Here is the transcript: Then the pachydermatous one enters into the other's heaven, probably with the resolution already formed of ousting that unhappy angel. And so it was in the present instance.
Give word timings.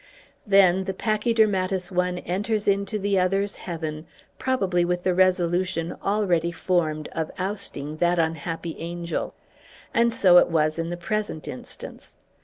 Then 0.47 0.85
the 0.85 0.95
pachydermatous 0.95 1.91
one 1.91 2.17
enters 2.17 2.67
into 2.67 2.97
the 2.97 3.19
other's 3.19 3.57
heaven, 3.57 4.07
probably 4.39 4.83
with 4.83 5.03
the 5.03 5.13
resolution 5.13 5.95
already 6.03 6.51
formed 6.51 7.07
of 7.11 7.29
ousting 7.37 7.97
that 7.97 8.17
unhappy 8.17 8.75
angel. 8.79 9.35
And 9.93 10.11
so 10.11 10.39
it 10.39 10.47
was 10.47 10.79
in 10.79 10.89
the 10.89 10.97
present 10.97 11.47
instance. 11.47 12.15